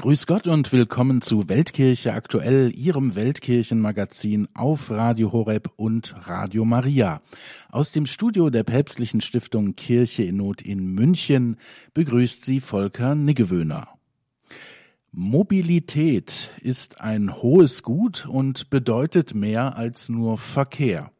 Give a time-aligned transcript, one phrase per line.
[0.00, 7.20] Grüß Gott und willkommen zu Weltkirche aktuell, Ihrem Weltkirchenmagazin auf Radio Horeb und Radio Maria.
[7.68, 11.58] Aus dem Studio der päpstlichen Stiftung Kirche in Not in München
[11.92, 13.88] begrüßt Sie Volker Niggewöhner.
[15.12, 21.12] Mobilität ist ein hohes Gut und bedeutet mehr als nur Verkehr.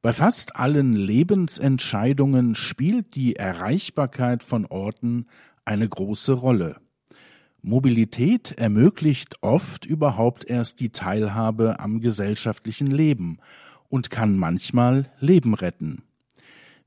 [0.00, 5.26] Bei fast allen Lebensentscheidungen spielt die Erreichbarkeit von Orten
[5.64, 6.76] eine große Rolle.
[7.66, 13.38] Mobilität ermöglicht oft überhaupt erst die Teilhabe am gesellschaftlichen Leben
[13.88, 16.04] und kann manchmal Leben retten.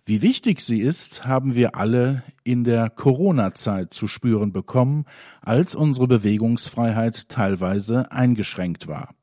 [0.06, 5.04] Wie wichtig sie ist, haben wir alle in der Corona-Zeit zu spüren bekommen,
[5.42, 9.14] als unsere Bewegungsfreiheit teilweise eingeschränkt war.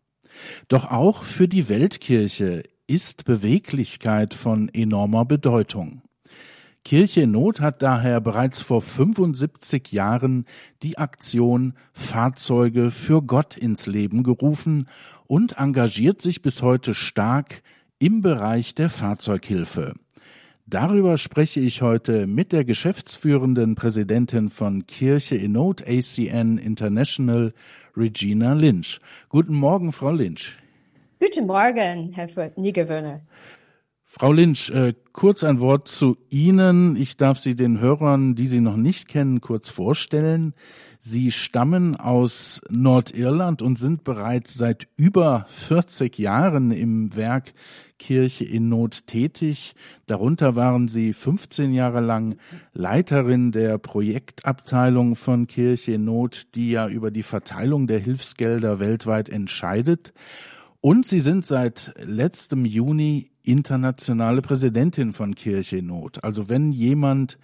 [0.69, 6.03] Doch auch für die Weltkirche ist Beweglichkeit von enormer Bedeutung.
[6.87, 10.47] Kirche in Not hat daher bereits vor 75 Jahren
[10.85, 14.89] die Aktion Fahrzeuge für Gott ins Leben gerufen
[15.27, 17.65] und engagiert sich bis heute stark
[17.99, 19.95] im Bereich der Fahrzeughilfe.
[20.69, 27.53] Darüber spreche ich heute mit der geschäftsführenden Präsidentin von Kirche in Not ACN International,
[27.97, 29.01] Regina Lynch.
[29.29, 30.57] Guten Morgen, Frau Lynch.
[31.19, 33.23] Guten Morgen, Herr Niegewöhner.
[34.09, 36.97] Frau Lynch, äh, kurz ein Wort zu Ihnen.
[36.97, 40.55] Ich darf Sie den Hörern, die Sie noch nicht kennen, kurz vorstellen.
[41.01, 47.53] Sie stammen aus Nordirland und sind bereits seit über 40 Jahren im Werk
[47.99, 49.75] Kirche in Not tätig.
[50.07, 52.37] Darunter waren Sie 15 Jahre lang
[52.73, 59.29] Leiterin der Projektabteilung von Kirche in Not, die ja über die Verteilung der Hilfsgelder weltweit
[59.29, 60.15] entscheidet.
[60.81, 66.23] Und Sie sind seit letztem Juni internationale Präsidentin von Kirche Not.
[66.25, 67.39] Also wenn jemand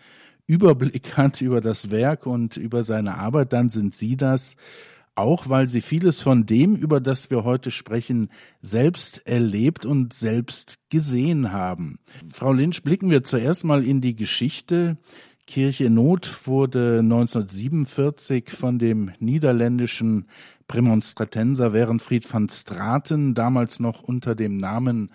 [0.47, 4.57] Überblick hat über das Werk und über seine Arbeit, dann sind Sie das,
[5.15, 10.79] auch weil Sie vieles von dem, über das wir heute sprechen, selbst erlebt und selbst
[10.91, 11.99] gesehen haben.
[12.31, 14.97] Frau Lynch, blicken wir zuerst mal in die Geschichte.
[15.47, 20.27] Kirche Not wurde 1947 von dem niederländischen
[20.67, 25.11] Prämonstratenser Werenfried van Straten, damals noch unter dem Namen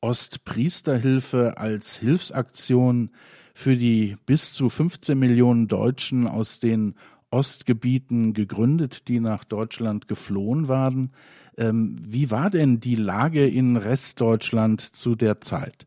[0.00, 3.10] Ostpriesterhilfe als Hilfsaktion
[3.54, 6.94] für die bis zu 15 Millionen Deutschen aus den
[7.30, 11.12] Ostgebieten gegründet, die nach Deutschland geflohen waren.
[11.58, 15.86] Ähm, wie war denn die Lage in Restdeutschland zu der Zeit?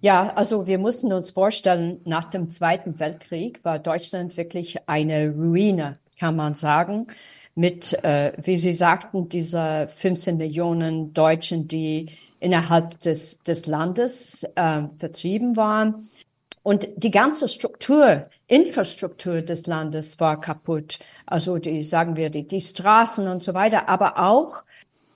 [0.00, 5.98] Ja, also wir mussten uns vorstellen, nach dem Zweiten Weltkrieg war Deutschland wirklich eine Ruine,
[6.18, 7.06] kann man sagen,
[7.54, 12.10] mit, äh, wie Sie sagten, dieser 15 Millionen Deutschen, die
[12.40, 16.08] innerhalb des, des Landes äh, vertrieben waren.
[16.62, 20.98] Und die ganze Struktur, Infrastruktur des Landes war kaputt.
[21.24, 24.64] Also die, sagen wir, die, die Straßen und so weiter, aber auch,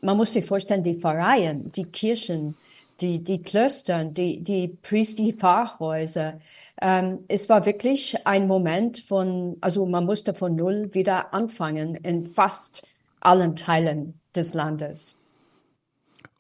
[0.01, 2.55] man muss sich vorstellen, die Pfarreien, die Kirchen,
[3.01, 6.41] die, die Klöster, die, die Priester, die Pfarrhäuser.
[6.81, 12.27] Ähm, es war wirklich ein Moment von, also man musste von Null wieder anfangen in
[12.27, 12.87] fast
[13.21, 15.20] allen Teilen des Landes.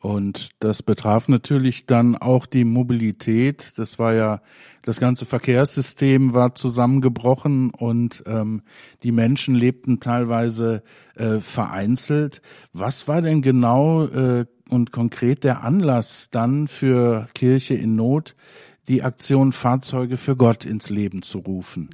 [0.00, 3.72] Und das betraf natürlich dann auch die Mobilität.
[3.76, 4.40] Das war ja,
[4.82, 8.62] das ganze Verkehrssystem war zusammengebrochen und ähm,
[9.02, 10.82] die Menschen lebten teilweise
[11.16, 12.40] äh, vereinzelt.
[12.72, 18.34] Was war denn genau äh, und konkret der Anlass dann für Kirche in Not,
[18.88, 21.90] die Aktion Fahrzeuge für Gott ins Leben zu rufen?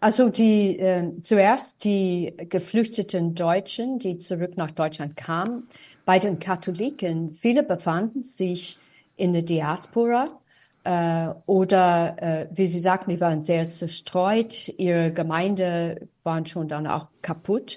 [0.00, 5.64] Also die äh, zuerst die geflüchteten Deutschen, die zurück nach Deutschland kamen,
[6.08, 8.78] bei den Katholiken, viele befanden sich
[9.18, 10.40] in der Diaspora
[10.82, 16.86] äh, oder, äh, wie Sie sagten, die waren sehr zerstreut, ihre Gemeinde waren schon dann
[16.86, 17.76] auch kaputt.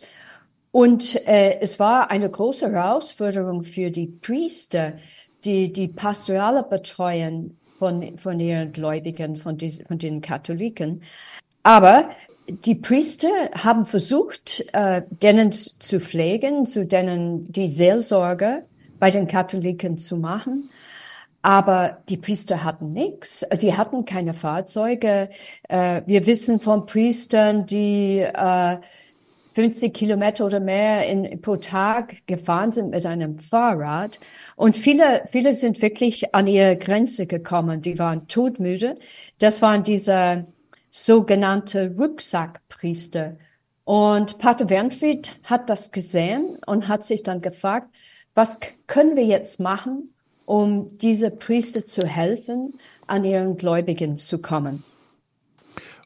[0.72, 4.94] Und äh, es war eine große Herausforderung für die Priester,
[5.44, 11.04] die die pastorale Betreuung von, von ihren Gläubigen, von, diesen, von den Katholiken.
[11.64, 12.12] Aber
[12.52, 18.64] die Priester haben versucht, äh, denen zu pflegen, zu denen die Seelsorge
[19.00, 20.70] bei den Katholiken zu machen.
[21.42, 23.46] Aber die Priester hatten nichts.
[23.62, 25.30] Die hatten keine Fahrzeuge.
[25.68, 28.78] Äh, wir wissen von Priestern, die äh,
[29.54, 34.20] 50 Kilometer oder mehr in, pro Tag gefahren sind mit einem Fahrrad.
[34.56, 37.82] Und viele, viele sind wirklich an ihre Grenze gekommen.
[37.82, 38.96] Die waren todmüde.
[39.40, 40.46] Das waren diese
[40.92, 43.38] sogenannte Rucksackpriester.
[43.86, 47.88] Und Pater Wernfried hat das gesehen und hat sich dann gefragt,
[48.36, 50.14] was können wir jetzt machen,
[50.46, 52.74] um diese Priester zu helfen,
[53.08, 54.84] an ihren Gläubigen zu kommen?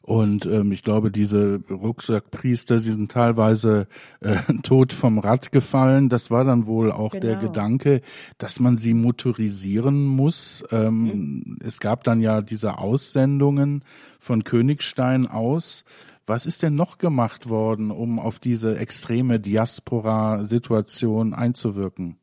[0.06, 3.88] Und ähm, ich glaube, diese Rucksackpriester, sie sind teilweise
[4.20, 6.08] äh, tot vom Rad gefallen.
[6.08, 7.26] Das war dann wohl auch genau.
[7.26, 8.02] der Gedanke,
[8.38, 10.62] dass man sie motorisieren muss.
[10.70, 11.58] Ähm, mhm.
[11.60, 13.82] Es gab dann ja diese Aussendungen
[14.20, 15.84] von Königstein aus.
[16.24, 22.16] Was ist denn noch gemacht worden, um auf diese extreme Diaspora-Situation einzuwirken?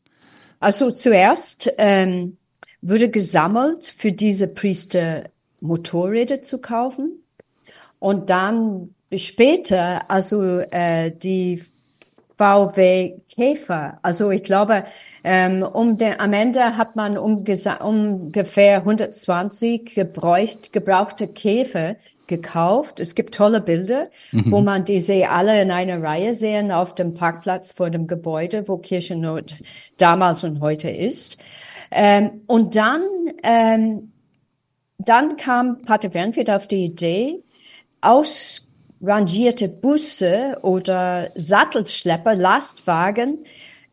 [0.62, 2.38] Also zuerst ähm,
[2.82, 7.23] wurde gesammelt, für diese Priester Motorräder zu kaufen.
[8.04, 11.64] Und dann später, also äh, die
[12.38, 13.98] VW Käfer.
[14.02, 14.84] Also ich glaube,
[15.24, 21.96] ähm, um den, am Ende hat man ungefähr 120 gebräucht, gebrauchte Käfer
[22.28, 23.00] gekauft.
[23.00, 24.52] Es gibt tolle Bilder, mhm.
[24.52, 28.80] wo man diese alle in einer Reihe sehen auf dem Parkplatz vor dem Gebäude, wo
[28.80, 29.56] Kirchennot
[29.96, 31.38] damals und heute ist.
[31.90, 33.04] Ähm, und dann,
[33.44, 34.12] ähm,
[34.98, 37.42] dann kam Pater Wernfeld auf die Idee,
[38.04, 43.40] ausrangierte Busse oder Sattelschlepper, Lastwagen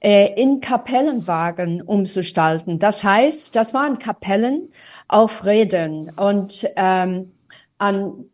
[0.01, 2.79] äh, in Kapellenwagen umzustalten.
[2.79, 4.71] Das heißt, das waren Kapellen
[5.09, 7.33] auf Rädern und ähm,
[7.79, 8.25] an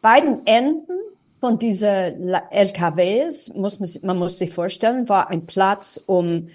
[0.00, 0.98] beiden Enden
[1.40, 2.12] von dieser
[2.52, 6.48] LKWs muss man, man muss sich vorstellen, war ein Platz, um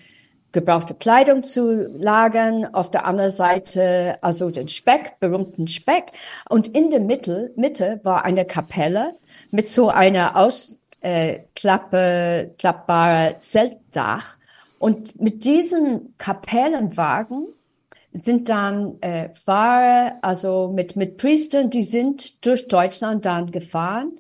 [0.57, 6.05] gebrauchte Kleidung zu lagern, auf der anderen Seite also den Speck, berühmten Speck.
[6.49, 9.13] Und in der Mitte, Mitte war eine Kapelle
[9.51, 11.35] mit so einer ausklappe,
[12.57, 14.37] klappbare Zeltdach.
[14.79, 17.49] Und mit diesen Kapellenwagen
[18.13, 24.13] sind dann äh, Fahrer, also mit, mit Priestern, die sind durch Deutschland dann gefahren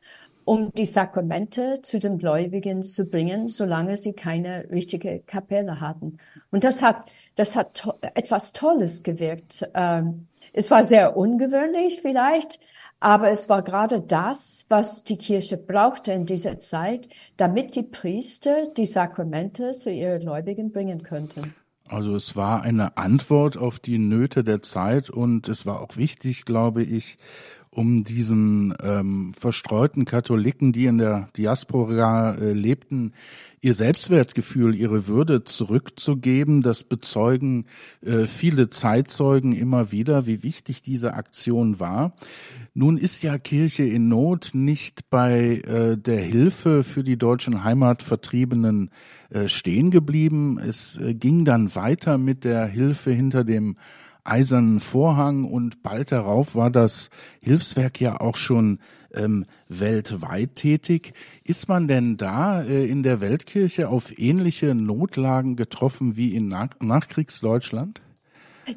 [0.47, 6.19] um die Sakramente zu den Gläubigen zu bringen, solange sie keine richtige Kapelle hatten.
[6.51, 9.69] Und das hat, das hat to etwas Tolles gewirkt.
[9.73, 12.61] Ähm, es war sehr ungewöhnlich vielleicht,
[13.01, 18.67] aber es war gerade das, was die Kirche brauchte in dieser Zeit, damit die Priester
[18.67, 21.55] die Sakramente zu ihren Gläubigen bringen könnten.
[21.89, 26.45] Also es war eine Antwort auf die Nöte der Zeit und es war auch wichtig,
[26.45, 27.17] glaube ich,
[27.77, 33.13] um diesen ähm, verstreuten Katholiken, die in der Diaspora äh, lebten,
[33.61, 36.61] ihr Selbstwertgefühl, ihre Würde zurückzugeben.
[36.61, 37.65] Das bezeugen
[38.01, 42.13] äh, viele Zeitzeugen immer wieder, wie wichtig diese Aktion war.
[42.73, 48.89] Nun ist ja Kirche in Not nicht bei äh, der Hilfe für die deutschen Heimatvertriebenen
[49.29, 50.57] äh, stehen geblieben.
[50.57, 53.77] Es äh, ging dann weiter mit der Hilfe hinter dem
[54.27, 57.09] eisernen Vorhang und bald darauf war das
[57.41, 58.79] Hilfswerk ja auch schon
[59.13, 61.13] ähm, weltweit tätig.
[61.43, 66.69] Ist man denn da äh, in der Weltkirche auf ähnliche Notlagen getroffen wie in Nach
[66.79, 68.01] Nachkriegsdeutschland?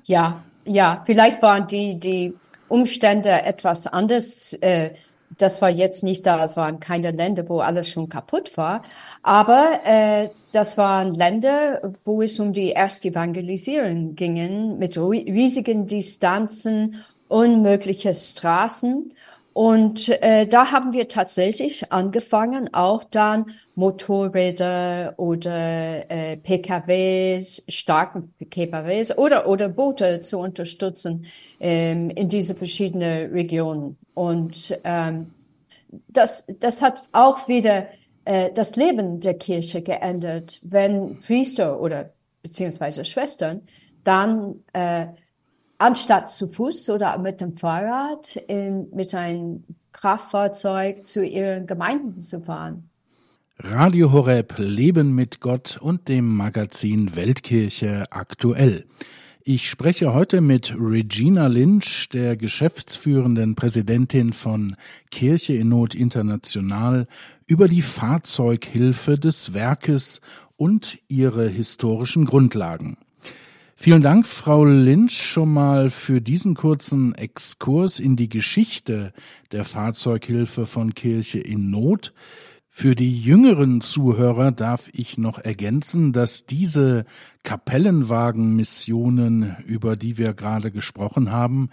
[0.05, 2.35] Ja, ja, vielleicht waren die, die
[2.69, 4.53] Umstände etwas anders.
[4.55, 4.91] Äh,
[5.39, 8.83] das war jetzt nicht da, es waren keine Länder, wo alles schon kaputt war,
[9.23, 18.15] aber äh, das waren Länder, wo es um die Erstevangelisierung ging, mit riesigen Distanzen, unmögliche
[18.15, 19.13] Straßen.
[19.53, 29.17] Und äh, da haben wir tatsächlich angefangen, auch dann Motorräder oder äh, PKWs, starken PKWs
[29.19, 31.27] oder, oder Boote zu unterstützen
[31.59, 33.97] ähm, in diese verschiedenen Regionen.
[34.21, 35.31] Und ähm,
[36.09, 37.87] das, das hat auch wieder
[38.27, 42.11] äh, das Leben der Kirche geändert, wenn Priester oder
[42.43, 43.63] beziehungsweise Schwestern
[44.05, 45.07] dann äh,
[45.79, 52.43] anstatt zu Fuß oder mit dem Fahrrad in, mit einem Kraftfahrzeug zu ihren Gemeinden zu
[52.43, 52.91] fahren.
[53.57, 58.85] Radio Horeb Leben mit Gott und dem Magazin Weltkirche aktuell.
[59.43, 64.77] Ich spreche heute mit Regina Lynch, der geschäftsführenden Präsidentin von
[65.11, 67.07] Kirche in Not International,
[67.47, 70.21] über die Fahrzeughilfe des Werkes
[70.59, 72.99] und ihre historischen Grundlagen.
[73.77, 79.15] Vielen Dank, Frau Lynch, schon mal für diesen kurzen Exkurs in die Geschichte
[79.53, 82.13] der Fahrzeughilfe von Kirche in Not.
[82.69, 87.05] Für die jüngeren Zuhörer darf ich noch ergänzen, dass diese
[87.43, 91.71] Kapellenwagenmissionen, über die wir gerade gesprochen haben,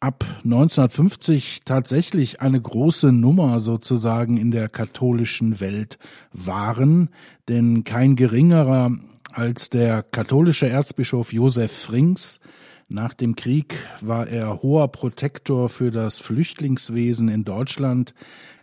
[0.00, 5.98] ab 1950 tatsächlich eine große Nummer sozusagen in der katholischen Welt
[6.32, 7.10] waren,
[7.48, 8.92] denn kein geringerer
[9.32, 12.40] als der katholische Erzbischof Josef Frings.
[12.88, 18.14] Nach dem Krieg war er hoher Protektor für das Flüchtlingswesen in Deutschland,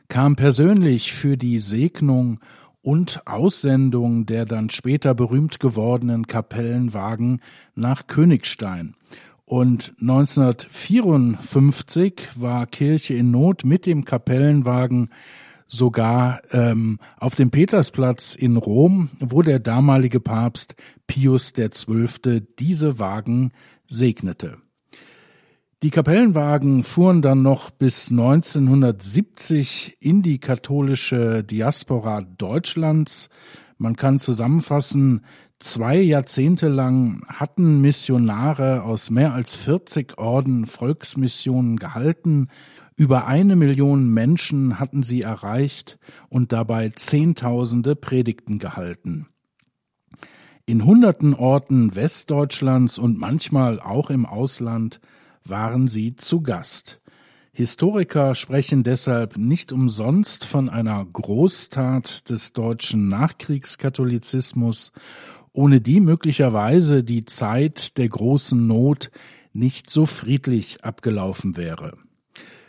[0.07, 2.39] kam persönlich für die Segnung
[2.85, 7.41] und Aussendung der dann später berühmt gewordenen Kapellenwagen
[7.73, 8.93] nach Königstein.
[9.43, 15.09] Und 1954 war Kirche in Not mit dem Kapellenwagen
[15.65, 20.75] sogar ähm, auf dem Petersplatz in Rom, wo der damalige Papst
[21.07, 22.43] Pius XII.
[22.59, 23.51] diese Wagen
[23.87, 24.57] segnete.
[25.83, 33.29] Die Kapellenwagen fuhren dann noch bis 1970 in die katholische Diaspora Deutschlands.
[33.77, 35.25] Man kann zusammenfassen,
[35.59, 42.47] zwei Jahrzehnte lang hatten Missionare aus mehr als 40 Orden Volksmissionen gehalten.
[42.95, 49.27] Über eine Million Menschen hatten sie erreicht und dabei Zehntausende Predigten gehalten.
[50.65, 55.01] In hunderten Orten Westdeutschlands und manchmal auch im Ausland
[55.47, 56.99] waren sie zu Gast.
[57.53, 64.91] Historiker sprechen deshalb nicht umsonst von einer Großtat des deutschen Nachkriegskatholizismus,
[65.53, 69.09] ohne die möglicherweise die Zeit der großen Not
[69.53, 71.97] nicht so friedlich abgelaufen wäre.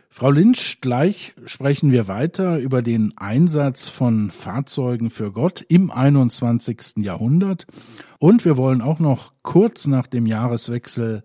[0.08, 7.04] Frau Lynch, gleich sprechen wir weiter über den Einsatz von Fahrzeugen für Gott im 21.
[7.04, 7.66] Jahrhundert
[8.18, 11.22] und wir wollen auch noch kurz nach dem Jahreswechsel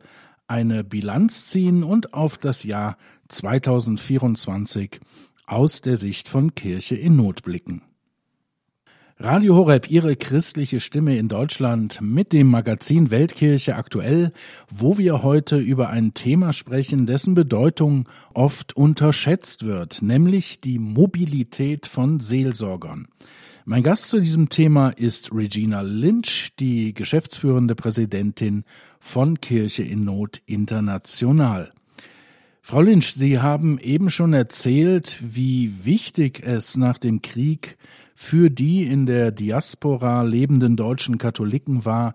[0.51, 2.97] eine Bilanz ziehen und auf das Jahr
[3.29, 4.99] 2024
[5.47, 7.83] aus der Sicht von Kirche in Not blicken.
[9.17, 14.33] Radio Horeb, Ihre christliche Stimme in Deutschland mit dem Magazin Weltkirche aktuell,
[14.69, 21.85] wo wir heute über ein Thema sprechen, dessen Bedeutung oft unterschätzt wird, nämlich die Mobilität
[21.85, 23.07] von Seelsorgern.
[23.65, 28.63] Mein Gast zu diesem Thema ist Regina Lynch, die geschäftsführende Präsidentin
[28.99, 31.71] von Kirche in Not International.
[32.63, 37.77] Frau Lynch, Sie haben eben schon erzählt, wie wichtig es nach dem Krieg
[38.15, 42.13] für die in der Diaspora lebenden deutschen Katholiken war,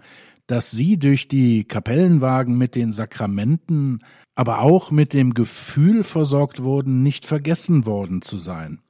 [0.49, 4.01] dass sie durch die Kapellenwagen mit den Sakramenten,
[4.35, 8.81] aber auch mit dem Gefühl versorgt wurden, nicht vergessen worden zu sein.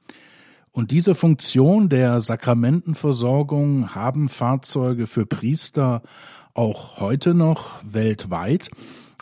[0.77, 6.03] Und diese Funktion der Sakramentenversorgung haben Fahrzeuge für Priester
[6.53, 8.69] auch heute noch weltweit.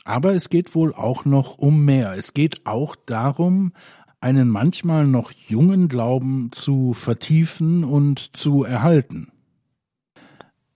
[0.04, 2.16] Aber es geht wohl auch noch um mehr.
[2.18, 3.72] Es geht auch darum,
[4.20, 9.32] einen manchmal noch jungen Glauben zu vertiefen und zu erhalten.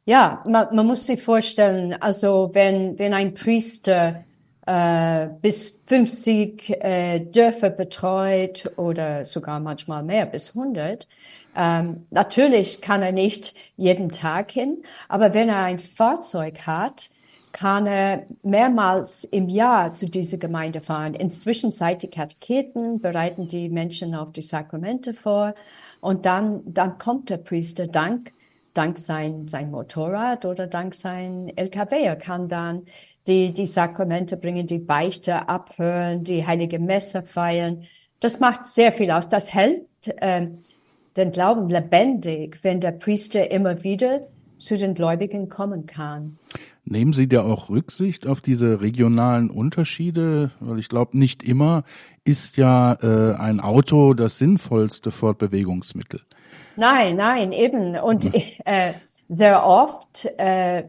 [0.05, 4.23] Ja, man, man muss sich vorstellen, also wenn, wenn ein Priester
[4.69, 11.07] äh, bis 50 äh, Dörfer betreut oder sogar manchmal mehr, bis 100,
[11.55, 17.09] ähm, natürlich kann er nicht jeden Tag hin, aber wenn er ein Fahrzeug hat,
[17.51, 21.15] kann er mehrmals im Jahr zu dieser Gemeinde fahren.
[21.15, 25.55] Inzwischen seit die Katecheten bereiten die Menschen auf die Sakramente vor
[25.99, 28.33] und dann, dann kommt der Priester dank,
[28.73, 32.03] dank sein, sein Motorrad oder dank sein LKW.
[32.03, 32.83] Er kann dann
[33.27, 37.83] die, die Sakramente bringen, die Beichte abhören, die heilige Messe feiern.
[38.19, 39.29] Das macht sehr viel aus.
[39.29, 39.85] Das hält
[40.17, 40.47] äh,
[41.15, 46.37] den Glauben lebendig, wenn der Priester immer wieder zu den Gläubigen kommen kann.
[46.85, 50.51] Nehmen Sie da auch Rücksicht auf diese regionalen Unterschiede?
[50.59, 51.83] Weil ich glaube, nicht immer
[52.23, 56.21] ist ja äh, ein Auto das sinnvollste Fortbewegungsmittel.
[56.79, 57.97] Nein, nein, eben.
[57.97, 58.41] Und hm.
[58.63, 58.93] äh,
[59.27, 60.85] sehr oft äh,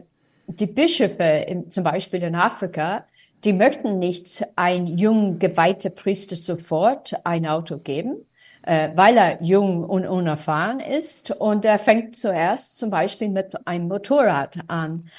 [0.47, 3.05] die Bischöfe, im, zum Beispiel in Afrika,
[3.43, 8.25] die möchten nicht ein jung geweihter Priester sofort ein Auto geben,
[8.61, 11.31] äh, weil er jung und unerfahren ist.
[11.31, 15.09] Und er fängt zuerst zum Beispiel mit einem Motorrad an.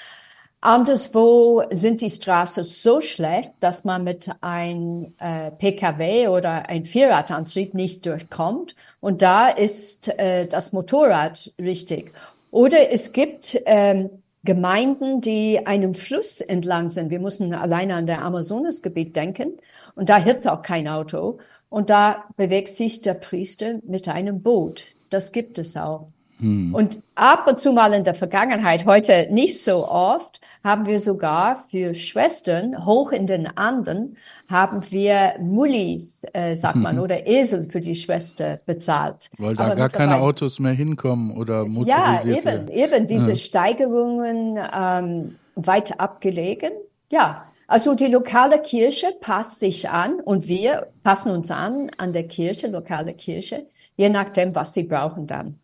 [0.65, 7.75] Anderswo sind die Straßen so schlecht, dass man mit einem äh, PKW oder ein Vierradantrieb
[7.75, 8.77] nicht durchkommt.
[9.01, 12.13] Und da ist äh, das Motorrad richtig.
[12.53, 14.11] Oder es gibt ähm,
[14.45, 17.11] Gemeinden, die einem Fluss entlang sind.
[17.11, 19.55] Wir müssen alleine an der Amazonasgebiet denken.
[19.97, 21.39] Und da hilft auch kein Auto.
[21.71, 24.85] Und da bewegt sich der Priester mit einem Boot.
[25.11, 26.07] Das gibt es auch.
[26.43, 26.75] Hm.
[26.75, 31.65] Und ab und zu mal in der Vergangenheit, heute nicht so oft, haben wir sogar
[31.71, 34.17] für Schwestern hoch in den Anden
[34.49, 37.03] haben wir Mullis, äh, sagt man, mhm.
[37.03, 39.29] oder Esel für die Schwester bezahlt.
[39.39, 43.37] Weil da Aber gar keine Autos mehr hinkommen oder motorisiert Ja, eben, eben diese ja.
[43.37, 46.73] Steigerungen ähm, weit abgelegen.
[47.11, 52.29] Ja, also die lokale Kirche passt sich an und wir passen uns an an der
[52.29, 53.67] Kirche, lokale Kirche,
[53.97, 55.59] je nachdem, was sie brauchen dann.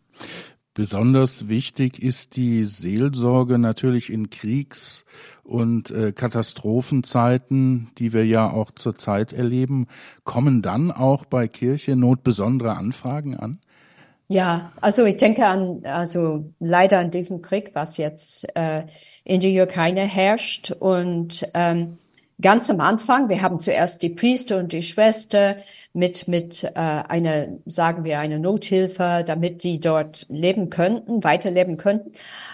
[0.73, 5.03] Besonders wichtig ist die Seelsorge natürlich in Kriegs-
[5.43, 9.87] und äh, Katastrophenzeiten, die wir ja auch zurzeit erleben.
[10.23, 13.59] Kommen dann auch bei Kirche Not besondere Anfragen an?
[14.27, 18.83] Ja, also ich denke an, also leider an diesem Krieg, was jetzt äh,
[19.23, 21.97] in der Ukraine herrscht und ähm,
[22.41, 25.57] ganz am Anfang, wir haben zuerst die Priester und die Schwester
[25.93, 32.13] mit, mit äh, einer, sagen wir, einer Nothilfe, damit die dort leben könnten, weiterleben könnten.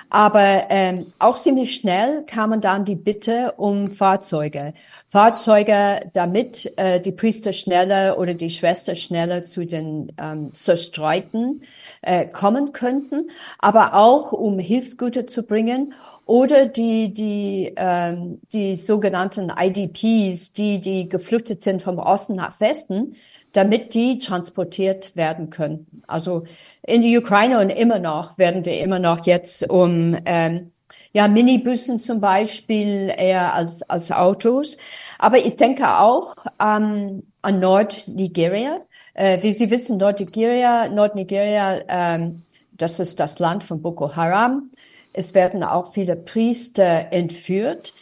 [0.09, 4.73] Aber ähm, auch ziemlich schnell kamen dann die Bitte um Fahrzeuge.
[5.09, 11.63] Fahrzeuge, damit äh, die Priester schneller oder die Schwester schneller zu den ähm, Zerstreuten
[12.01, 15.93] äh, kommen könnten, aber auch um Hilfsgüter zu bringen
[16.25, 23.15] oder die, die, ähm, die sogenannten IDPs, die, die geflüchtet sind vom Osten nach Westen,
[23.53, 26.01] damit die transportiert werden können.
[26.07, 26.43] Also
[26.81, 30.71] in die Ukraine und immer noch werden wir immer noch jetzt um ähm,
[31.13, 34.77] ja Minibussen zum Beispiel eher als als Autos.
[35.19, 38.81] Aber ich denke auch ähm, an Nordnigeria.
[39.13, 42.41] Äh, wie Sie wissen, Nordnigeria, Nordnigeria, ähm,
[42.71, 44.71] das ist das Land von Boko Haram.
[45.17, 47.93] Es werden auch viele Priester entführt.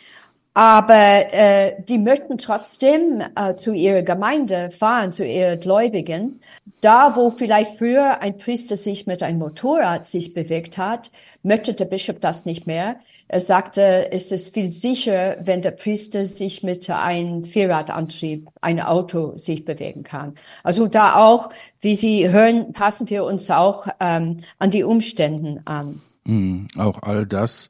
[0.56, 6.42] Aber äh, die möchten trotzdem äh, zu ihrer Gemeinde fahren, zu ihren Gläubigen.
[6.80, 11.10] Da, wo vielleicht früher ein Priester sich mit einem Motorrad sich bewegt hat,
[11.42, 12.98] möchte der Bischof das nicht mehr.
[13.28, 19.36] Er sagte, es ist viel sicher, wenn der Priester sich mit einem Vierradantrieb, ein Auto
[19.38, 20.36] sich bewegen kann.
[20.62, 21.50] Also da auch,
[21.82, 26.02] wie Sie hören, passen wir uns auch ähm, an die Umständen an.
[26.26, 27.70] Mm, auch all das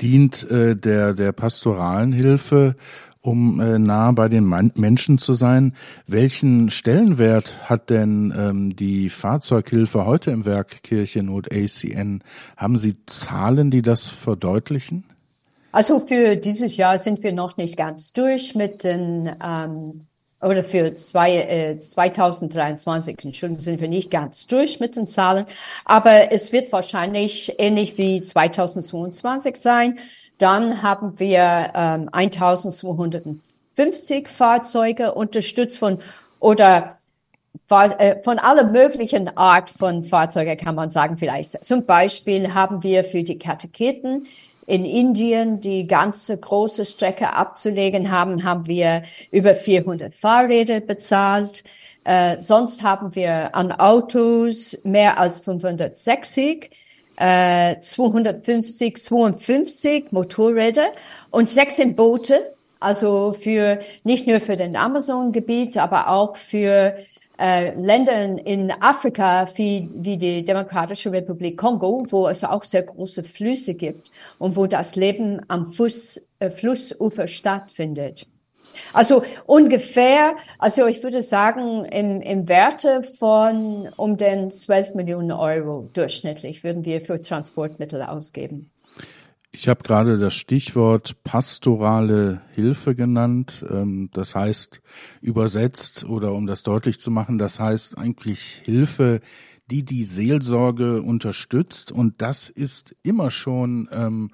[0.00, 2.76] dient äh, der, der pastoralen Hilfe,
[3.20, 5.74] um äh, nah bei den Man Menschen zu sein.
[6.06, 12.22] Welchen Stellenwert hat denn ähm, die Fahrzeughilfe heute im Werk Kirchennot ACN?
[12.56, 15.04] Haben Sie Zahlen, die das verdeutlichen?
[15.72, 20.07] Also für dieses Jahr sind wir noch nicht ganz durch mit den ähm,
[20.40, 25.46] oder für zwei, äh, 2023, Entschuldigung, sind wir nicht ganz durch mit den Zahlen,
[25.84, 29.98] aber es wird wahrscheinlich ähnlich wie 2022 sein.
[30.38, 36.00] Dann haben wir ähm, 1250 Fahrzeuge unterstützt von
[36.38, 36.98] oder
[37.70, 41.62] äh, von aller möglichen Art von Fahrzeugen kann man sagen vielleicht.
[41.64, 44.26] Zum Beispiel haben wir für die Katecheten
[44.68, 51.64] in Indien die ganze große Strecke abzulegen haben, haben wir über 400 Fahrräder bezahlt.
[52.04, 56.70] Äh, sonst haben wir an Autos mehr als 560,
[57.16, 60.88] äh, 250, 52 Motorräder
[61.30, 62.54] und 16 Boote.
[62.78, 66.94] Also für, nicht nur für den Amazon-Gebiet, aber auch für
[67.38, 73.22] äh, Ländern in Afrika wie, wie die Demokratische Republik Kongo, wo es auch sehr große
[73.22, 78.26] Flüsse gibt und wo das Leben am Fuß, äh, Flussufer stattfindet.
[78.92, 85.88] Also ungefähr, also ich würde sagen, im, im Werte von um den 12 Millionen Euro
[85.92, 88.70] durchschnittlich würden wir für Transportmittel ausgeben.
[89.50, 93.64] Ich habe gerade das Stichwort pastorale Hilfe genannt.
[93.68, 94.80] Ähm, das heißt
[95.20, 99.20] übersetzt oder um das deutlich zu machen, das heißt eigentlich Hilfe,
[99.70, 101.92] die die Seelsorge unterstützt.
[101.92, 104.30] Und das ist immer schon ähm,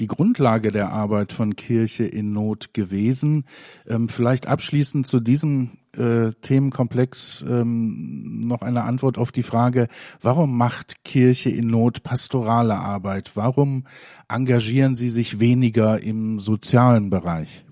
[0.00, 3.44] die Grundlage der Arbeit von Kirche in Not gewesen.
[3.86, 9.88] Ähm, vielleicht abschließend zu diesem äh, Themenkomplex ähm, noch eine Antwort auf die Frage,
[10.22, 13.32] warum macht Kirche in Not pastorale Arbeit?
[13.34, 13.86] Warum
[14.28, 17.64] engagieren Sie sich weniger im sozialen Bereich?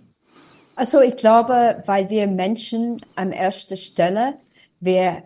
[0.75, 4.35] Also ich glaube, weil wir Menschen an erster Stelle,
[4.81, 5.23] wir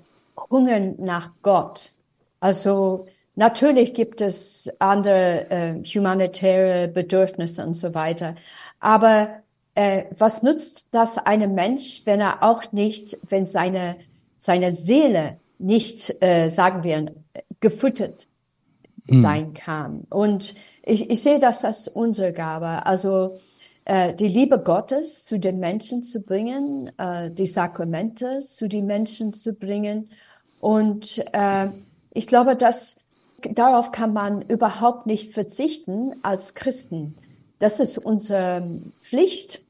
[0.50, 1.92] hungern nach Gott.
[2.38, 3.06] Also
[3.40, 8.34] Natürlich gibt es andere äh, humanitäre Bedürfnisse und so weiter.
[8.80, 9.42] Aber
[9.74, 13.96] äh, was nützt das einem Mensch, wenn er auch nicht, wenn seine,
[14.36, 17.14] seine Seele nicht, äh, sagen wir,
[17.60, 18.26] gefüttert
[19.08, 19.20] hm.
[19.20, 20.06] sein kann?
[20.10, 22.86] Und ich, ich sehe das als unsere Gabe.
[22.86, 23.38] Also
[23.84, 29.32] äh, die Liebe Gottes zu den Menschen zu bringen, äh, die Sakramente zu den Menschen
[29.32, 30.10] zu bringen.
[30.60, 31.68] Und äh,
[32.12, 32.98] ich glaube, dass
[33.42, 37.14] darauf kann man überhaupt nicht verzichten als Christen.
[37.60, 39.62] Das ist unsere Pflicht,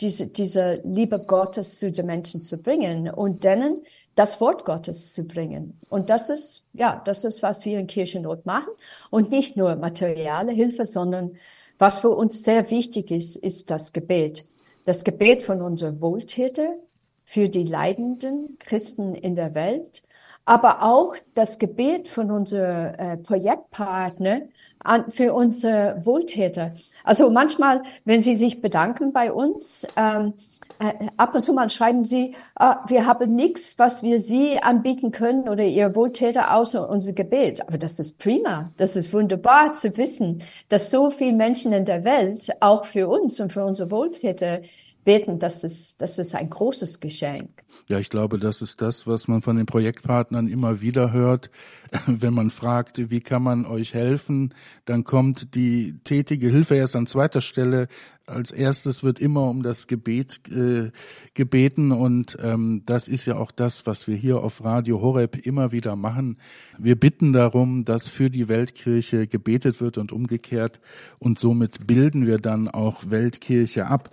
[0.00, 3.82] diese, diese Liebe Gottes zu den Menschen zu bringen und denen
[4.14, 5.78] das Wort Gottes zu bringen.
[5.88, 8.72] Und das ist, ja, das ist, was wir in Kirchennot machen.
[9.10, 11.36] Und nicht nur materielle Hilfe, sondern
[11.78, 14.46] was für uns sehr wichtig ist, ist das Gebet.
[14.84, 16.76] Das Gebet von unseren Wohltäter
[17.24, 20.04] für die leidenden Christen in der Welt
[20.44, 24.42] aber auch das Gebet von unseren äh, Projektpartner
[24.80, 26.74] an, für unsere Wohltäter.
[27.02, 30.34] Also manchmal, wenn sie sich bedanken bei uns, ähm,
[30.78, 35.12] äh, ab und zu mal schreiben sie, äh, wir haben nichts, was wir sie anbieten
[35.12, 37.62] können oder ihr Wohltäter außer unser Gebet.
[37.66, 38.72] Aber das ist prima.
[38.76, 43.40] Das ist wunderbar zu wissen, dass so viele Menschen in der Welt auch für uns
[43.40, 44.60] und für unsere Wohltäter
[45.04, 47.64] beten, das ist, das ist ein großes Geschenk.
[47.86, 51.50] Ja, ich glaube, das ist das, was man von den Projektpartnern immer wieder hört.
[52.06, 57.06] Wenn man fragt, wie kann man euch helfen, dann kommt die tätige Hilfe erst an
[57.06, 57.88] zweiter Stelle.
[58.26, 60.90] Als erstes wird immer um das Gebet äh,
[61.34, 65.72] gebeten und ähm, das ist ja auch das, was wir hier auf Radio Horeb immer
[65.72, 66.38] wieder machen.
[66.78, 70.80] Wir bitten darum, dass für die Weltkirche gebetet wird und umgekehrt
[71.18, 74.10] und somit bilden wir dann auch Weltkirche ab.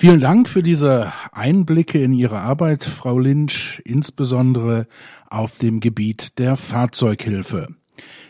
[0.00, 4.86] Vielen Dank für diese Einblicke in Ihre Arbeit, Frau Lynch, insbesondere
[5.28, 7.66] auf dem Gebiet der Fahrzeughilfe.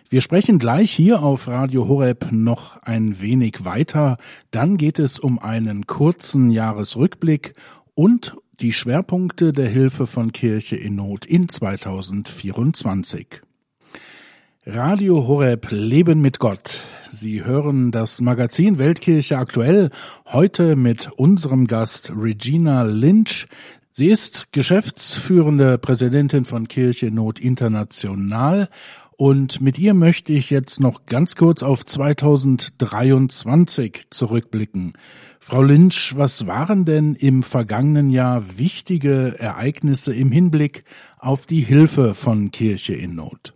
[0.09, 4.17] Wir sprechen gleich hier auf Radio Horeb noch ein wenig weiter.
[4.51, 7.53] Dann geht es um einen kurzen Jahresrückblick
[7.95, 13.43] und die Schwerpunkte der Hilfe von Kirche in Not in 2024.
[14.71, 16.83] Radio Horeb Leben mit Gott.
[17.11, 19.89] Sie hören das Magazin Weltkirche aktuell
[20.27, 23.47] heute mit unserem Gast Regina Lynch.
[23.91, 28.69] Sie ist geschäftsführende Präsidentin von Kirche Not International
[29.17, 34.93] und mit ihr möchte ich jetzt noch ganz kurz auf 2023 zurückblicken.
[35.41, 40.85] Frau Lynch, was waren denn im vergangenen Jahr wichtige Ereignisse im Hinblick
[41.17, 43.55] auf die Hilfe von Kirche in Not?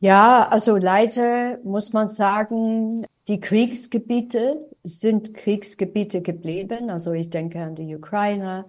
[0.00, 6.88] Ja, also leider muss man sagen, die Kriegsgebiete sind Kriegsgebiete geblieben.
[6.90, 8.66] Also ich denke an die Ukraine,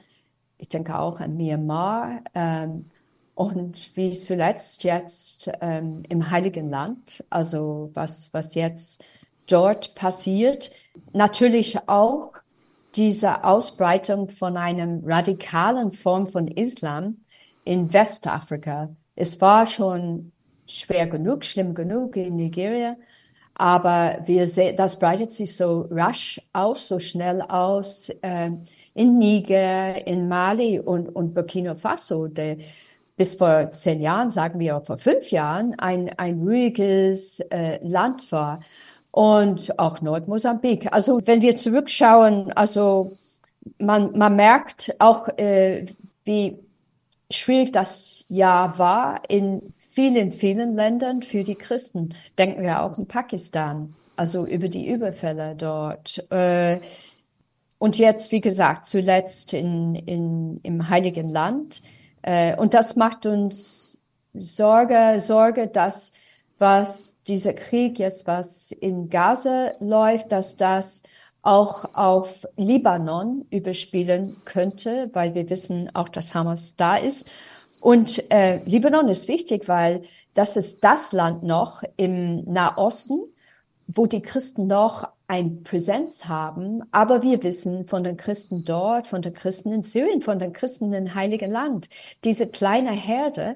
[0.58, 2.90] ich denke auch an Myanmar ähm,
[3.36, 9.04] und wie zuletzt jetzt ähm, im Heiligen Land, also was, was jetzt
[9.46, 10.72] dort passiert.
[11.14, 12.34] Natürlich auch
[12.96, 17.18] diese Ausbreitung von einem radikalen Form von Islam
[17.66, 18.90] in Westafrika.
[19.16, 20.32] Es war schon
[20.72, 22.96] schwer genug, schlimm genug in Nigeria.
[23.56, 28.52] Aber wir sehen, das breitet sich so rasch aus, so schnell aus äh,
[28.94, 32.58] in Niger, in Mali und, und Burkina Faso, der
[33.18, 38.62] bis vor zehn Jahren, sagen wir vor fünf Jahren, ein, ein ruhiges äh, Land war.
[39.12, 40.94] Und auch Nordmosambik.
[40.94, 43.18] Also wenn wir zurückschauen, also
[43.80, 45.88] man, man merkt auch, äh,
[46.24, 46.60] wie
[47.30, 52.16] schwierig das Jahr war in vielen, vielen Ländern für die Christen.
[52.38, 56.24] Denken wir auch in Pakistan, also über die Überfälle dort.
[56.32, 56.80] Äh,
[57.80, 61.82] und jetzt, wie gesagt, zuletzt in, in, im Heiligen Land.
[62.22, 64.02] Äh, und das macht uns
[64.34, 66.14] Sorge, Sorge, dass
[66.60, 71.04] was dieser Krieg jetzt, was in Gaza läuft, dass das
[71.42, 77.28] auch auf Libanon überspielen könnte, weil wir wissen auch, dass Hamas da ist.
[77.82, 83.22] Und äh, Libanon ist wichtig, weil das ist das Land noch im Nahosten,
[83.88, 86.84] wo die Christen noch ein Präsenz haben.
[86.92, 90.92] Aber wir wissen von den Christen dort, von den Christen in Syrien, von den Christen
[90.94, 91.88] im Heiligen Land,
[92.24, 93.56] diese kleine Herde,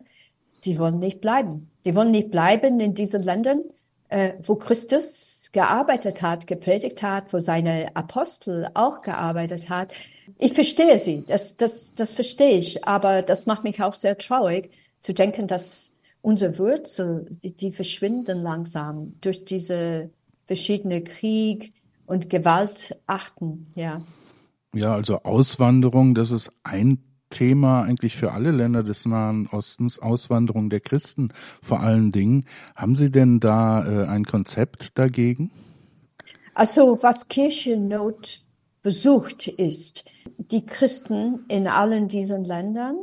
[0.64, 1.70] die wollen nicht bleiben.
[1.84, 3.64] Die wollen nicht bleiben in diesen Ländern,
[4.10, 9.94] äh, wo Christus gearbeitet hat, gepredigt hat, wo seine Apostel auch gearbeitet hat.
[10.38, 14.72] Ich verstehe sie, das, das, das verstehe ich, aber das macht mich auch sehr traurig
[15.00, 20.10] zu denken, dass unsere Wurzel, die, die verschwinden langsam durch diese
[20.48, 21.74] verschiedene Krieg
[22.06, 24.02] und Gewaltachten, ja.
[24.74, 30.69] Ja, also Auswanderung, das ist ein Thema eigentlich für alle Länder des Nahen Ostens, Auswanderung
[30.69, 32.46] der Christen vor allen Dingen.
[32.76, 35.52] Haben Sie denn da äh, ein Konzept dagegen?
[36.54, 38.41] Also was Kirchennot
[38.84, 40.06] besucht ist,
[40.38, 42.98] die Christen in allen diesen Ländern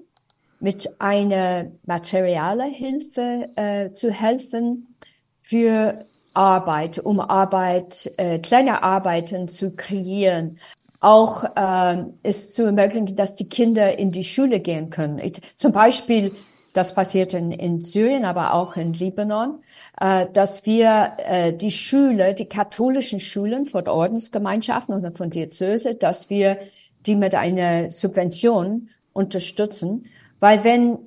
[0.61, 4.95] mit einer materiellen Hilfe äh, zu helfen
[5.43, 10.59] für Arbeit, um Arbeit, äh, kleine Arbeiten zu kreieren.
[11.01, 15.19] Auch äh, ist zu ermöglichen, dass die Kinder in die Schule gehen können.
[15.19, 16.33] Ich, zum Beispiel,
[16.75, 19.61] das passiert in, in Syrien, aber auch in Libanon
[20.01, 26.31] äh, dass wir äh, die Schüler, die katholischen Schulen von Ordensgemeinschaften oder von Diözese, dass
[26.31, 26.59] wir
[27.07, 30.05] die mit einer Subvention unterstützen,
[30.41, 30.99] weil wenn,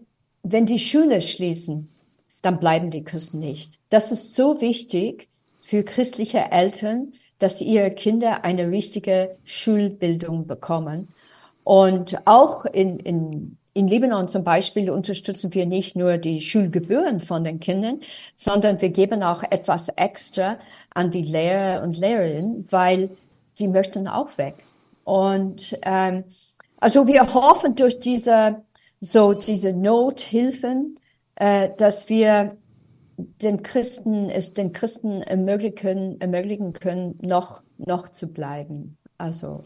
[0.44, 1.90] wenn die Schüler schließen,
[2.42, 3.80] dann bleiben die Christen nicht.
[3.90, 5.28] Das ist so wichtig
[5.66, 11.10] für christliche Eltern, dass ihre Kinder eine richtige Schulbildung bekommen.
[11.64, 17.44] Und auch in, in in Libanon zum Beispiel unterstützen wir nicht nur die Schulgebühren von
[17.44, 18.02] den Kindern,
[18.36, 20.60] sondern wir geben auch etwas extra
[20.94, 23.10] an die Lehrer und Lehrerinnen, weil
[23.58, 24.58] die möchten auch weg.
[25.06, 26.24] Und ähm,
[26.78, 28.62] also wir hoffen durch diese
[29.00, 31.00] so diese Nothilfen,
[31.36, 32.56] äh, dass wir
[33.18, 38.98] den Christen es den Christen ermöglichen ermöglichen können noch noch zu bleiben.
[39.18, 39.64] Also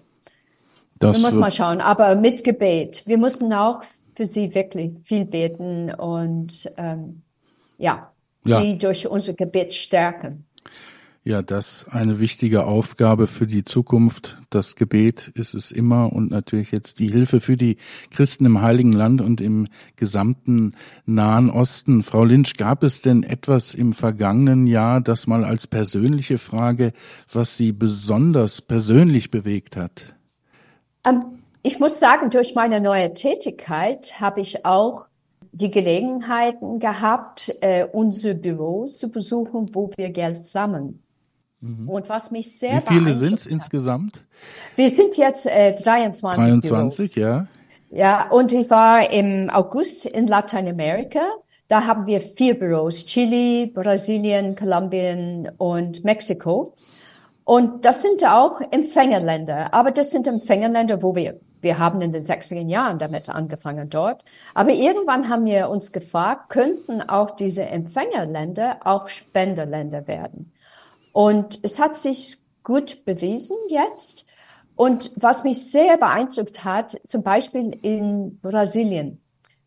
[0.99, 3.03] Das wir müssen mal schauen, aber mit Gebet.
[3.05, 3.81] Wir müssen auch
[4.15, 7.21] für sie wirklich viel beten und ähm,
[7.77, 8.11] ja,
[8.43, 10.46] ja, sie durch unser Gebet stärken.
[11.27, 14.37] Ja, das eine wichtige Aufgabe für die Zukunft.
[14.49, 17.75] Das Gebet ist es immer und natürlich jetzt die Hilfe für die
[18.11, 20.73] Christen im Heiligen Land und im gesamten
[21.05, 22.01] Nahen Osten.
[22.01, 26.93] Frau Lynch, gab es denn etwas im vergangenen Jahr, das mal als persönliche Frage,
[27.29, 30.15] was Sie besonders persönlich bewegt hat?
[31.03, 35.07] Ähm, ich muss sagen, durch meine neue Tätigkeit habe ich auch
[35.51, 41.03] die Gelegenheiten gehabt, äh, unsere Büros zu besuchen, wo wir Geld sammeln.
[41.59, 41.89] Mhm.
[41.89, 44.23] Und was mich sehr Wie viele sind es insgesamt?
[44.75, 46.43] Wir sind jetzt äh, 23.
[46.43, 47.15] 23, Büros.
[47.15, 47.47] ja.
[47.89, 51.21] Ja, und ich war im August in Lateinamerika.
[51.69, 53.05] Da haben wir vier Büros.
[53.05, 56.73] Chile, Brasilien, Kolumbien und Mexiko.
[57.43, 59.73] Und das sind auch Empfängerländer.
[59.73, 64.25] Aber das sind Empfängerländer, wo wir, wir haben in den 60er Jahren damit angefangen dort.
[64.53, 70.51] Aber irgendwann haben wir uns gefragt, könnten auch diese Empfängerländer auch Spenderländer werden?
[71.17, 74.27] Und es hat sich gut bewiesen jetzt.
[74.75, 79.19] Und was mich sehr beeindruckt hat, zum Beispiel in Brasilien,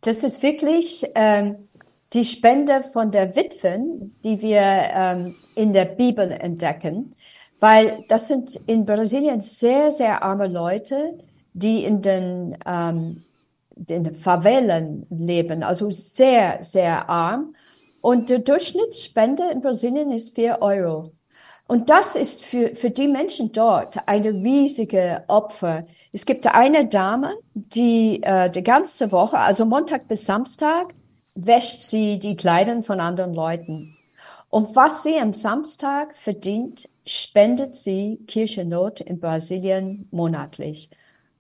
[0.03, 1.69] das ist wirklich ähm,
[2.13, 7.17] die Spende von der Witwen, die wir ähm, in der Bibel entdecken,
[7.59, 11.19] weil das sind in Brasilien sehr, sehr arme Leute,
[11.53, 13.25] die in den, ähm,
[13.75, 17.57] den Favelen leben, also sehr, sehr arm.
[18.01, 21.11] Und die Durchschnittsspende in Brasilien ist vier Euro.
[21.71, 25.85] Und das ist für, für die Menschen dort eine riesige Opfer.
[26.13, 30.93] Es gibt eine Dame, die äh, die ganze Woche, also Montag bis Samstag,
[31.37, 33.97] wäscht sie die Kleider von anderen Leuten.
[34.49, 40.91] Und was sie am Samstag verdient, spendet sie Kirchennot in Brasilien monatlich.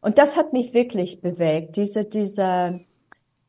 [0.00, 2.78] Und das hat mich wirklich bewegt, diese, diese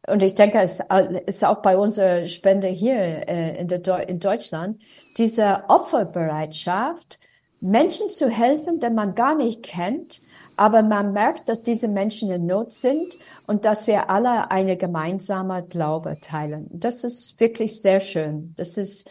[0.07, 0.81] und ich denke, es
[1.27, 4.81] ist auch bei unserer Spende hier äh, in, der, in Deutschland,
[5.17, 7.19] diese Opferbereitschaft,
[7.59, 10.21] Menschen zu helfen, die man gar nicht kennt,
[10.57, 15.63] aber man merkt, dass diese Menschen in Not sind und dass wir alle eine gemeinsame
[15.69, 16.67] Glaube teilen.
[16.71, 18.55] Das ist wirklich sehr schön.
[18.57, 19.09] Das ist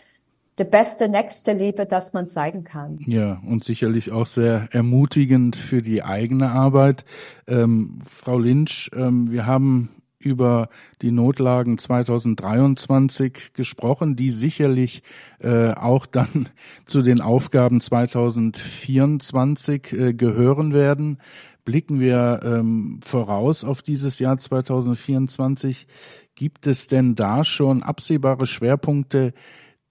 [0.59, 2.99] die beste nächste Liebe, das man zeigen kann.
[3.07, 7.05] Ja, und sicherlich auch sehr ermutigend für die eigene Arbeit.
[7.47, 10.69] Ähm, Frau Lynch, ähm, wir haben über
[11.03, 15.03] die Notlagen 2023 gesprochen, die sicherlich
[15.41, 16.49] äh, auch dann
[16.87, 21.19] zu den Aufgaben 2024 äh, gehören werden.
[21.65, 25.87] Blicken wir ähm, voraus auf dieses Jahr 2024.
[26.35, 29.35] Gibt es denn da schon absehbare Schwerpunkte,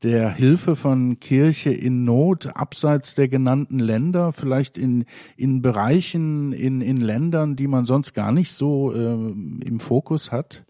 [0.04, 6.82] der Hilfe von Kirche in Not abseits der genannten Länder, vielleicht in, in Bereichen, in,
[6.82, 10.64] in Ländern, die man sonst gar nicht so äh, im Fokus hat?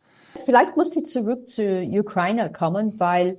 [0.46, 3.38] Vielleicht muss ich zurück zu Ukraine kommen, weil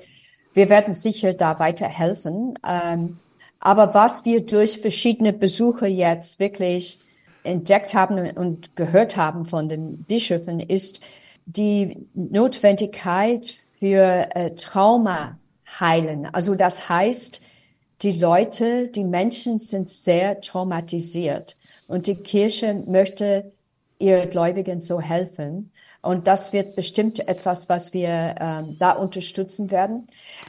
[0.54, 2.58] wir werden sicher da weiterhelfen.
[2.66, 3.18] Ähm,
[3.58, 7.00] aber was wir durch verschiedene Besuche jetzt wirklich
[7.42, 11.00] entdeckt haben und gehört haben von den Bischöfen, ist
[11.46, 15.39] die Notwendigkeit für äh, Trauma
[15.78, 16.26] heilen.
[16.32, 17.40] Also das heißt,
[18.02, 21.56] die Leute, die Menschen sind sehr traumatisiert
[21.86, 23.52] und die Kirche möchte
[23.98, 25.70] ihr Gläubigen so helfen.
[26.02, 30.06] Und das wird bestimmt etwas, was wir ähm, da unterstützen werden.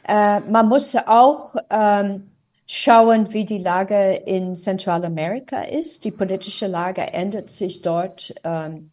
[0.07, 2.31] Äh, man muss auch ähm,
[2.65, 6.05] schauen, wie die Lage in Zentralamerika ist.
[6.05, 8.91] Die politische Lage ändert sich dort ähm,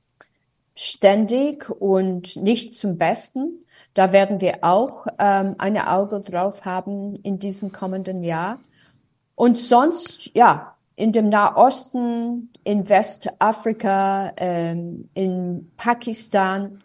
[0.74, 3.64] ständig und nicht zum Besten.
[3.94, 8.60] Da werden wir auch ähm, eine Auge drauf haben in diesem kommenden Jahr.
[9.34, 16.80] Und sonst, ja, in dem Nahosten, in Westafrika, ähm, in Pakistan,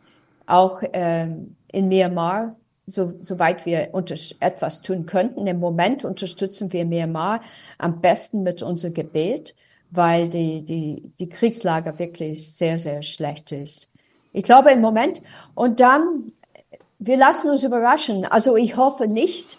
[0.45, 3.91] auch ähm, in Myanmar, so, soweit wir
[4.39, 5.47] etwas tun könnten.
[5.47, 7.41] Im Moment unterstützen wir Myanmar
[7.77, 9.55] am besten mit unserem Gebet,
[9.89, 13.89] weil die, die, die Kriegslage wirklich sehr, sehr schlecht ist.
[14.31, 15.21] Ich glaube im Moment.
[15.55, 16.33] Und dann
[17.05, 18.25] wir lassen uns überraschen.
[18.25, 19.57] Also ich hoffe nicht,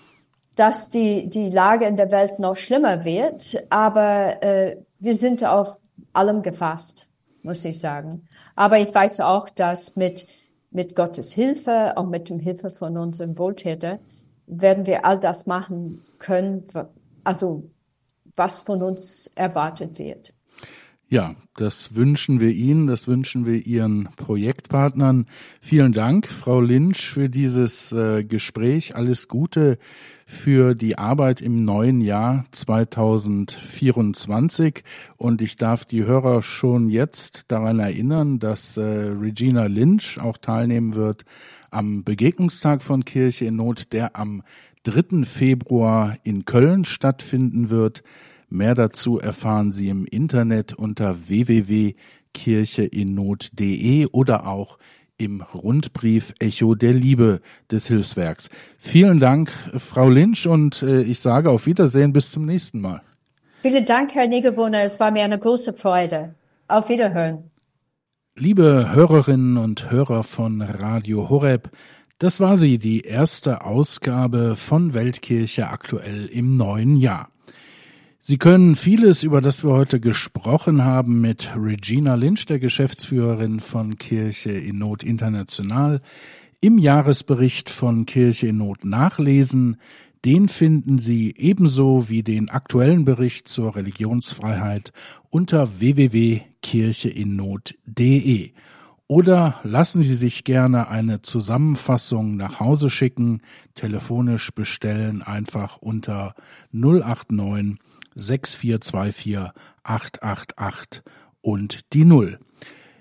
[0.57, 5.77] dass die, die Lage in der Welt noch schlimmer wird, aber äh, wir sind auf
[6.13, 7.09] allem gefasst,
[7.43, 8.29] muss ich sagen.
[8.55, 10.27] Aber ich weiß auch, dass mit,
[10.71, 13.99] mit Gottes Hilfe, auch mit dem Hilfe von unserem Wohltäter,
[14.47, 16.67] werden wir all das machen können,
[17.25, 17.65] also
[18.37, 20.34] was von uns erwartet wird.
[21.09, 25.27] Ja, das wünschen wir Ihnen, das wünschen wir Ihren Projektpartnern.
[25.61, 28.97] Vielen Dank, Frau Lynch, für dieses äh, Gespräch.
[28.97, 29.77] Alles Gute
[30.25, 34.83] für die Arbeit im neuen Jahr 2024
[35.19, 40.95] und ich darf die Hörer schon jetzt daran erinnern, dass äh, Regina Lynch auch teilnehmen
[40.95, 41.27] wird
[41.71, 44.43] am Begegnungstag von Kirche in Not, der am
[44.85, 45.25] 3.
[45.25, 48.05] Februar in Köln stattfinden wird.
[48.55, 54.79] Mehr dazu erfahren Sie im Internet unter www.kircheinnot.de oder auch
[55.19, 57.41] im Rundbrief Echo der Liebe
[57.73, 58.51] des Hilfswerks.
[58.79, 63.01] Vielen Dank, Frau Lynch, und äh, ich sage auf Wiedersehen bis zum nächsten Mal.
[63.63, 64.85] Vielen Dank, Herr Negewohner.
[64.85, 66.37] Es war mir eine große Freude.
[66.69, 67.51] Auf Wiederhören.
[68.37, 71.71] Liebe Hörerinnen und Hörer von Radio Horeb,
[72.21, 77.31] das war sie, die erste Ausgabe von Weltkirche aktuell im neuen Jahr.
[78.27, 83.99] Sie können vieles, über das wir heute gesprochen haben, mit Regina Lynch, der Geschäftsführerin von
[83.99, 86.01] Kirche in Not International,
[86.63, 89.77] im Jahresbericht von Kirche in Not nachlesen.
[90.25, 94.95] Den finden Sie ebenso wie den aktuellen Bericht zur Religionsfreiheit
[95.29, 98.53] unter www.kircheinnot.de.
[99.07, 103.43] Oder lassen Sie sich gerne eine Zusammenfassung nach Hause schicken,
[103.75, 106.35] telefonisch bestellen einfach unter
[106.73, 107.77] 089
[108.17, 109.53] 6424
[109.85, 111.03] 888
[111.43, 112.39] und die Null.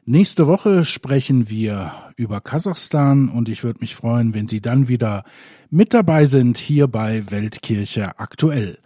[0.06, 5.24] Nächste Woche sprechen wir über Kasachstan und ich würde mich freuen, wenn Sie dann wieder
[5.70, 8.80] mit dabei sind hier bei Weltkirche aktuell.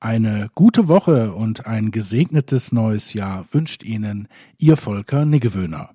[0.00, 5.93] Eine gute Woche und ein gesegnetes neues Jahr wünscht Ihnen Ihr Volker Niggewöhner.